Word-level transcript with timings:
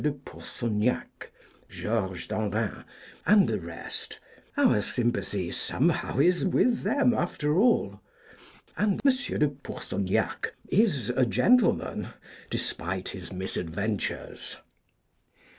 de 0.03 0.09
Pourceaugnac, 0.09 1.29
George 1.69 2.27
Dandin, 2.27 2.85
and 3.23 3.47
the 3.47 3.59
rest 3.59 4.19
our 4.57 4.81
sympathy, 4.81 5.51
somehow, 5.51 6.17
is 6.17 6.43
with 6.43 6.81
them, 6.81 7.13
after 7.13 7.59
all; 7.59 8.01
and 8.75 8.99
M. 9.05 9.13
de 9.39 9.47
Pourceaugnac 9.47 10.55
is 10.69 11.11
a 11.11 11.27
gentleman, 11.27 12.07
despite 12.49 13.09
his 13.09 13.31
misadventures. 13.31 14.57